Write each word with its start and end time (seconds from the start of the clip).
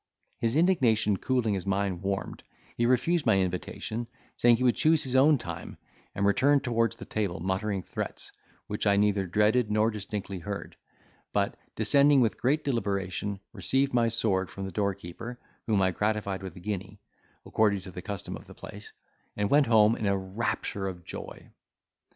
His 0.39 0.55
indignation 0.55 1.17
cooling 1.17 1.55
as 1.55 1.67
mine 1.67 2.01
warmed, 2.01 2.41
he 2.75 2.87
refused 2.87 3.27
my 3.27 3.39
invitation, 3.39 4.07
saying 4.35 4.55
he 4.57 4.63
would 4.63 4.75
choose 4.75 5.03
his 5.03 5.15
own 5.15 5.37
time, 5.37 5.77
and 6.15 6.25
returned 6.25 6.63
towards 6.63 6.95
the 6.95 7.05
table 7.05 7.39
muttering 7.39 7.83
threats, 7.83 8.31
which 8.65 8.87
I 8.87 8.97
neither 8.97 9.27
dreaded 9.27 9.69
nor 9.69 9.91
distinctly 9.91 10.39
heard; 10.39 10.75
but, 11.33 11.55
descending 11.75 12.19
with 12.19 12.41
great 12.41 12.63
deliberation, 12.63 13.41
received 13.53 13.93
my 13.93 14.07
sword 14.07 14.49
from 14.49 14.65
the 14.65 14.71
door 14.71 14.95
keeper, 14.95 15.39
whom 15.67 15.83
I 15.83 15.91
gratified 15.91 16.41
with 16.41 16.55
a 16.55 16.59
guinea, 16.59 16.99
according 17.45 17.81
to 17.81 17.91
the 17.91 18.01
custom 18.01 18.35
of 18.35 18.47
the 18.47 18.55
place, 18.55 18.91
and 19.37 19.51
went 19.51 19.67
home 19.67 19.95
in 19.95 20.07
a 20.07 20.17
rapture 20.17 20.87
of 20.87 21.03
joy. 21.05 21.51